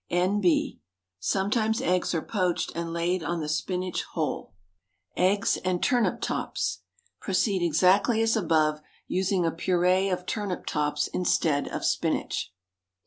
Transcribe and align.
N.B. 0.09 0.79
Sometimes 1.19 1.79
eggs 1.79 2.15
are 2.15 2.23
poached 2.23 2.71
and 2.73 2.91
laid 2.91 3.21
on 3.21 3.39
the 3.39 3.47
spinach 3.47 4.01
whole. 4.01 4.55
EGGS 5.15 5.57
AND 5.57 5.83
TURNIP 5.83 6.21
TOPS. 6.21 6.79
Proceed 7.19 7.61
exactly 7.61 8.19
as 8.23 8.35
above, 8.35 8.81
using 9.05 9.45
a 9.45 9.51
puree 9.51 10.09
of 10.09 10.25
turnip 10.25 10.65
tops 10.65 11.07
instead 11.09 11.67
of 11.67 11.85
spinach. 11.85 12.51